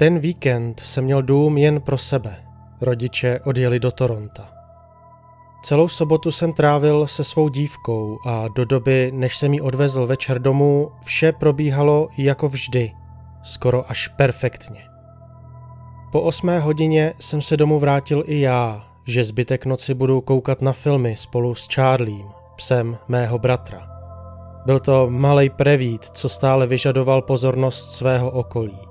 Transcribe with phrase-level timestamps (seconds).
[0.00, 2.36] Ten víkend jsem měl dům jen pro sebe.
[2.80, 4.48] Rodiče odjeli do Toronta.
[5.62, 10.38] Celou sobotu jsem trávil se svou dívkou a do doby, než jsem ji odvezl večer
[10.38, 12.92] domů, vše probíhalo jako vždy,
[13.42, 14.84] skoro až perfektně.
[16.12, 20.72] Po osmé hodině jsem se domů vrátil i já, že zbytek noci budu koukat na
[20.72, 23.88] filmy spolu s Charliem, psem mého bratra.
[24.66, 28.89] Byl to malý prevít, co stále vyžadoval pozornost svého okolí.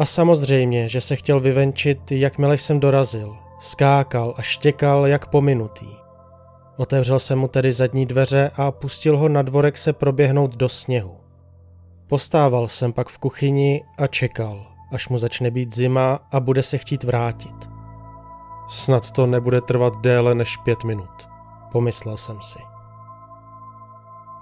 [0.00, 3.36] A samozřejmě, že se chtěl vyvenčit, jakmile jsem dorazil.
[3.58, 5.88] Skákal a štěkal jak pominutý.
[6.76, 11.16] Otevřel jsem mu tedy zadní dveře a pustil ho na dvorek se proběhnout do sněhu.
[12.06, 16.78] Postával jsem pak v kuchyni a čekal, až mu začne být zima a bude se
[16.78, 17.68] chtít vrátit.
[18.68, 21.28] Snad to nebude trvat déle než pět minut,
[21.72, 22.58] pomyslel jsem si.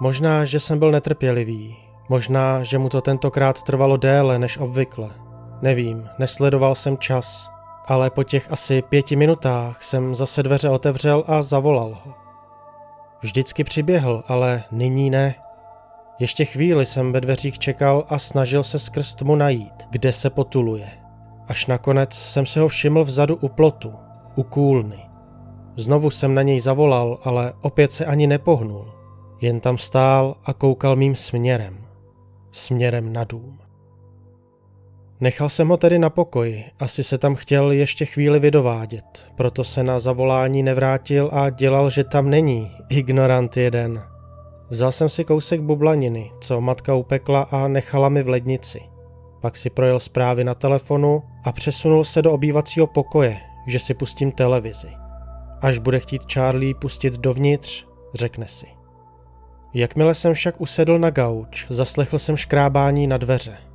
[0.01, 1.77] Možná, že jsem byl netrpělivý,
[2.09, 5.28] možná, že mu to tentokrát trvalo déle než obvykle.
[5.63, 7.51] Nevím, nesledoval jsem čas,
[7.87, 12.15] ale po těch asi pěti minutách jsem zase dveře otevřel a zavolal ho.
[13.21, 15.35] Vždycky přiběhl, ale nyní ne.
[16.19, 20.89] Ještě chvíli jsem ve dveřích čekal a snažil se skrz tmu najít, kde se potuluje.
[21.49, 23.95] Až nakonec jsem se ho všiml vzadu u plotu,
[24.37, 24.99] u kůlny.
[25.77, 28.95] Znovu jsem na něj zavolal, ale opět se ani nepohnul.
[29.41, 31.79] Jen tam stál a koukal mým směrem.
[32.53, 33.68] Směrem na dům.
[35.21, 39.83] Nechal jsem ho tedy na pokoji, asi se tam chtěl ještě chvíli vydovádět, proto se
[39.85, 44.03] na zavolání nevrátil a dělal, že tam není, ignorant jeden.
[44.71, 48.81] Vzal jsem si kousek bublaniny, co matka upekla a nechala mi v lednici.
[49.41, 53.37] Pak si projel zprávy na telefonu a přesunul se do obývacího pokoje,
[53.67, 54.89] že si pustím televizi.
[55.61, 58.67] Až bude chtít Charlie pustit dovnitř, řekne si.
[59.75, 63.68] Jakmile jsem však usedl na gauč, zaslechl jsem škrábání na dveře.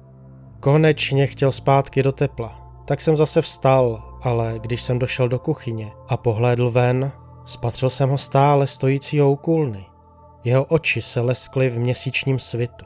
[0.63, 5.91] Konečně chtěl zpátky do tepla, tak jsem zase vstal, ale když jsem došel do kuchyně
[6.07, 7.11] a pohlédl ven,
[7.45, 9.85] spatřil jsem ho stále stojícího u kůlny.
[10.43, 12.85] Jeho oči se leskly v měsíčním svitu.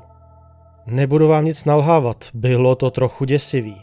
[0.85, 3.81] Nebudu vám nic nalhávat, bylo to trochu děsivý.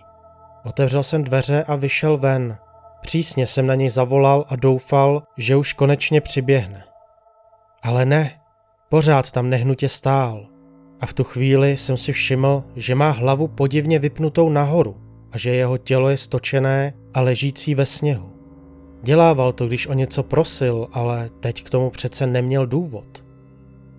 [0.65, 2.59] Otevřel jsem dveře a vyšel ven.
[3.00, 6.84] Přísně jsem na něj zavolal a doufal, že už konečně přiběhne.
[7.83, 8.41] Ale ne,
[8.88, 10.53] pořád tam nehnutě stál.
[11.04, 14.97] A v tu chvíli jsem si všiml, že má hlavu podivně vypnutou nahoru
[15.32, 18.31] a že jeho tělo je stočené a ležící ve sněhu.
[19.03, 23.25] Dělával to, když o něco prosil, ale teď k tomu přece neměl důvod.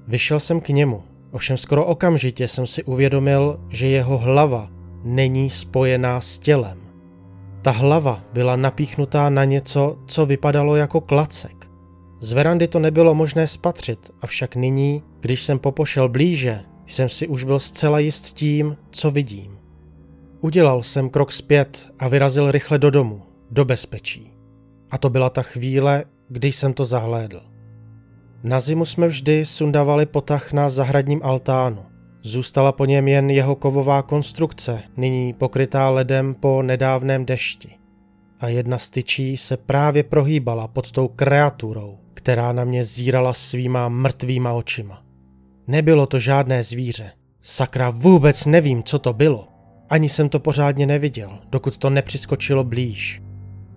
[0.07, 4.69] Vyšel jsem k němu, ovšem skoro okamžitě jsem si uvědomil, že jeho hlava
[5.03, 6.77] není spojená s tělem.
[7.61, 11.67] Ta hlava byla napíchnutá na něco, co vypadalo jako klacek.
[12.19, 17.43] Z verandy to nebylo možné spatřit, avšak nyní, když jsem popošel blíže, jsem si už
[17.43, 19.57] byl zcela jist tím, co vidím.
[20.41, 24.31] Udělal jsem krok zpět a vyrazil rychle do domu, do bezpečí.
[24.91, 27.41] A to byla ta chvíle, když jsem to zahlédl.
[28.43, 31.85] Na zimu jsme vždy sundavali potah na zahradním altánu.
[32.21, 37.75] Zůstala po něm jen jeho kovová konstrukce, nyní pokrytá ledem po nedávném dešti.
[38.39, 43.89] A jedna z tyčí se právě prohýbala pod tou kreaturou, která na mě zírala svýma
[43.89, 45.04] mrtvýma očima.
[45.67, 47.11] Nebylo to žádné zvíře.
[47.41, 49.47] Sakra, vůbec nevím, co to bylo.
[49.89, 53.21] Ani jsem to pořádně neviděl, dokud to nepřiskočilo blíž.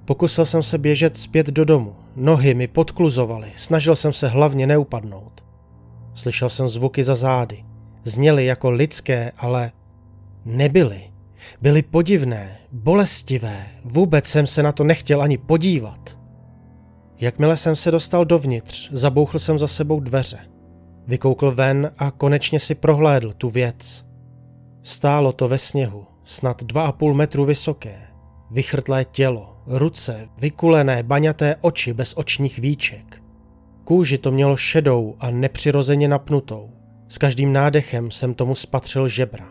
[0.05, 1.97] Pokusil jsem se běžet zpět do domu.
[2.17, 5.45] Nohy mi podkluzovaly, snažil jsem se hlavně neupadnout.
[6.15, 7.65] Slyšel jsem zvuky za zády.
[8.05, 9.73] Zněly jako lidské, ale
[10.45, 11.03] nebyly.
[11.61, 16.19] Byly podivné, bolestivé, vůbec jsem se na to nechtěl ani podívat.
[17.19, 20.39] Jakmile jsem se dostal dovnitř, zabouchl jsem za sebou dveře.
[21.09, 24.05] Vykoukl ven a konečně si prohlédl tu věc.
[24.83, 28.01] Stálo to ve sněhu, snad dva a půl metru vysoké.
[28.51, 33.23] Vychrtlé tělo, ruce, vykulené, baňaté oči bez očních víček.
[33.85, 36.71] Kůži to mělo šedou a nepřirozeně napnutou.
[37.09, 39.49] S každým nádechem jsem tomu spatřil žebra.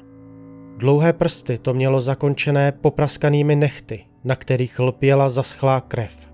[0.77, 6.26] Dlouhé prsty to mělo zakončené popraskanými nechty, na kterých lpěla zaschlá krev.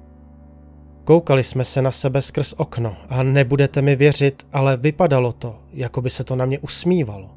[1.03, 6.01] Koukali jsme se na sebe skrz okno a nebudete mi věřit, ale vypadalo to, jako
[6.01, 7.29] by se to na mě usmívalo.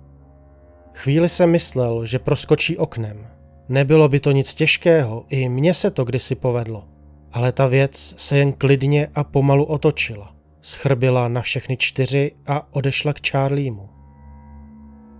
[0.95, 3.27] Chvíli jsem myslel, že proskočí oknem.
[3.69, 6.85] Nebylo by to nic těžkého, i mně se to kdysi povedlo.
[7.33, 10.35] Ale ta věc se jen klidně a pomalu otočila.
[10.63, 13.89] Schrbila na všechny čtyři a odešla k Charliemu.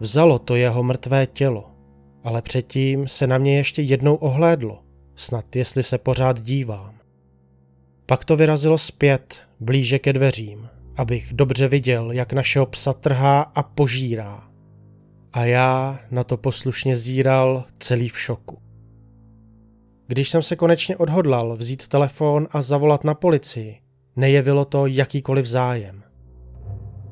[0.01, 1.71] Vzalo to jeho mrtvé tělo,
[2.25, 4.83] ale předtím se na mě ještě jednou ohlédlo,
[5.15, 6.96] snad jestli se pořád dívám.
[8.07, 13.63] Pak to vyrazilo zpět, blíže ke dveřím, abych dobře viděl, jak našeho psa trhá a
[13.63, 14.43] požírá.
[15.33, 18.59] A já na to poslušně zíral celý v šoku.
[20.07, 23.81] Když jsem se konečně odhodlal vzít telefon a zavolat na policii,
[24.17, 26.03] nejevilo to jakýkoliv zájem.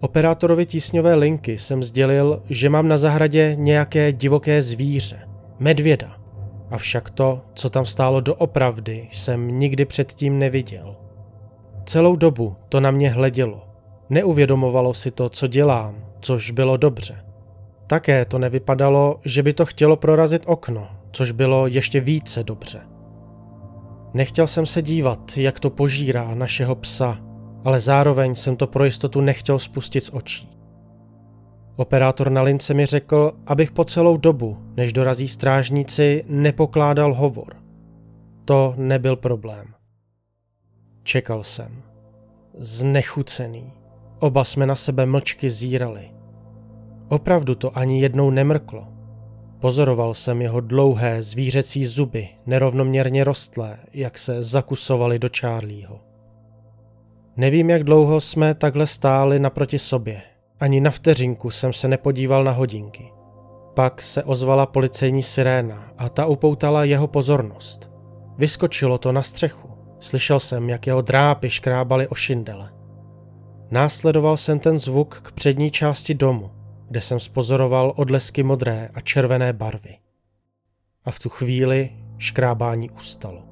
[0.01, 6.24] Operátorovi tísňové linky jsem sdělil, že mám na zahradě nějaké divoké zvíře, medvěda.
[6.71, 10.97] Avšak to, co tam stálo doopravdy, jsem nikdy předtím neviděl.
[11.85, 13.69] Celou dobu to na mě hledělo.
[14.11, 17.25] Neuvědomovalo si to, co dělám, což bylo dobře.
[17.87, 22.81] Také to nevypadalo, že by to chtělo prorazit okno, což bylo ještě více dobře.
[24.15, 27.19] Nechtěl jsem se dívat, jak to požírá našeho psa,
[27.65, 30.64] ale zároveň jsem to pro jistotu nechtěl spustit z očí.
[31.77, 37.57] Operátor na lince mi řekl, abych po celou dobu, než dorazí strážníci, nepokládal hovor.
[38.45, 39.67] To nebyl problém.
[41.03, 41.83] Čekal jsem.
[42.59, 43.73] Znechucený.
[44.19, 46.11] Oba jsme na sebe mlčky zírali.
[47.09, 48.89] Opravdu to ani jednou nemrklo.
[49.61, 56.01] Pozoroval jsem jeho dlouhé zvířecí zuby, nerovnoměrně rostlé, jak se zakusovaly do Charlieho.
[57.37, 60.23] Nevím, jak dlouho jsme takhle stáli naproti sobě.
[60.61, 63.13] Ani na vteřinku jsem se nepodíval na hodinky.
[63.75, 67.91] Pak se ozvala policejní siréna a ta upoutala jeho pozornost.
[68.39, 69.71] Vyskočilo to na střechu.
[70.01, 72.73] Slyšel jsem, jak jeho drápy škrábaly o šindele.
[73.71, 76.51] Následoval jsem ten zvuk k přední části domu,
[76.89, 79.97] kde jsem spozoroval odlesky modré a červené barvy.
[81.05, 83.43] A v tu chvíli škrábání ustalo.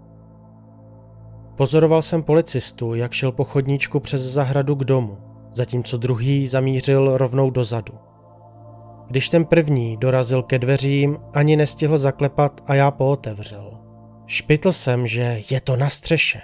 [1.56, 5.19] Pozoroval jsem policistu, jak šel po chodníčku přes zahradu k domu,
[5.54, 7.94] zatímco druhý zamířil rovnou dozadu.
[9.06, 13.78] Když ten první dorazil ke dveřím, ani nestihl zaklepat a já pootevřel.
[14.26, 16.40] Špitl jsem, že je to na střeše.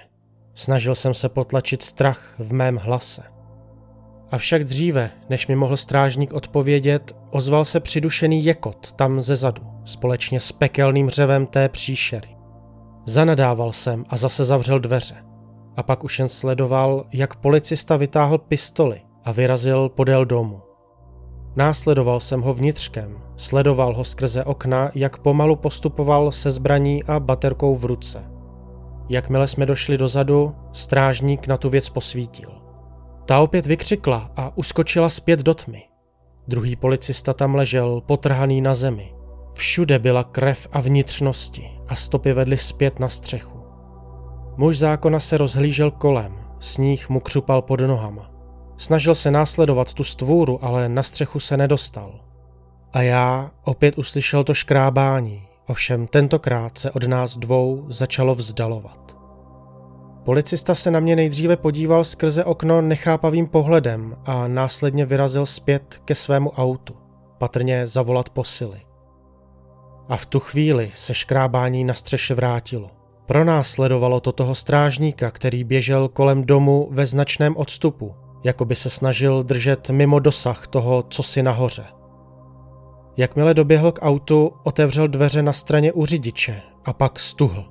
[0.55, 3.23] Snažil jsem se potlačit strach v mém hlase.
[4.31, 10.41] Avšak dříve, než mi mohl strážník odpovědět, ozval se přidušený jekot tam ze zadu, společně
[10.41, 12.29] s pekelným řevem té příšery.
[13.07, 15.17] Zanadával jsem a zase zavřel dveře.
[15.79, 20.61] A pak už jen sledoval, jak policista vytáhl pistoli a vyrazil podél domu.
[21.57, 27.77] Následoval jsem ho vnitřkem, sledoval ho skrze okna, jak pomalu postupoval se zbraní a baterkou
[27.77, 28.25] v ruce.
[29.09, 32.51] Jakmile jsme došli dozadu, strážník na tu věc posvítil.
[33.25, 35.83] Ta opět vykřikla a uskočila zpět do tmy.
[36.49, 39.15] Druhý policista tam ležel, potrhaný na zemi.
[39.55, 43.58] Všude byla krev a vnitřnosti a stopy vedly zpět na střechu.
[44.61, 48.31] Muž zákona se rozhlížel kolem, sníh mu křupal pod nohama.
[48.77, 52.21] Snažil se následovat tu stvůru, ale na střechu se nedostal.
[52.93, 59.17] A já opět uslyšel to škrábání, ovšem tentokrát se od nás dvou začalo vzdalovat.
[60.25, 66.15] Policista se na mě nejdříve podíval skrze okno nechápavým pohledem a následně vyrazil zpět ke
[66.15, 66.97] svému autu,
[67.39, 68.81] patrně zavolat posily.
[70.09, 72.98] A v tu chvíli se škrábání na střeše vrátilo.
[73.29, 78.15] Pro nás sledovalo to toho strážníka, který běžel kolem domu ve značném odstupu,
[78.45, 81.85] jako by se snažil držet mimo dosah toho, co si nahoře.
[83.17, 87.65] Jakmile doběhl k autu, otevřel dveře na straně u řidiče a pak stuhl.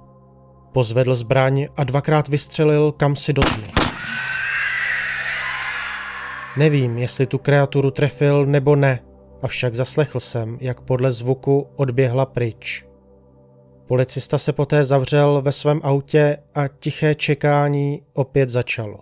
[0.73, 3.67] Pozvedl zbraň a dvakrát vystřelil kam si do tmy.
[6.57, 8.99] Nevím, jestli tu kreaturu trefil nebo ne,
[9.41, 12.86] avšak zaslechl jsem, jak podle zvuku odběhla pryč.
[13.87, 18.99] Policista se poté zavřel ve svém autě a tiché čekání opět začalo.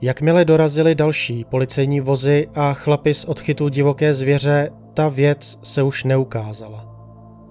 [0.00, 6.04] Jakmile dorazili další policejní vozy a chlapi z odchytu divoké zvěře, ta věc se už
[6.04, 6.90] neukázala.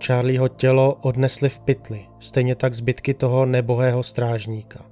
[0.06, 4.86] Charlieho tělo odnesli v pytli, stejně tak zbytky toho nebohého strážníka.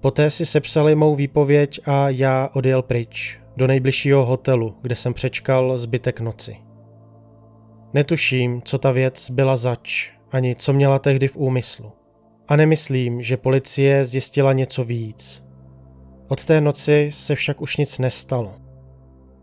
[0.00, 5.78] Poté si sepsali mou výpověď a já odjel pryč, do nejbližšího hotelu, kde jsem přečkal
[5.78, 6.67] zbytek noci.
[7.94, 11.92] Netuším, co ta věc byla zač, ani co měla tehdy v úmyslu.
[12.48, 15.44] A nemyslím, že policie zjistila něco víc.
[16.28, 18.54] Od té noci se však už nic nestalo.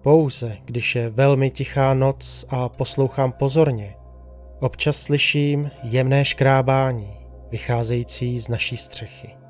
[0.01, 3.95] Pouze, když je velmi tichá noc a poslouchám pozorně,
[4.59, 7.17] občas slyším jemné škrábání
[7.51, 9.44] vycházející z naší střechy.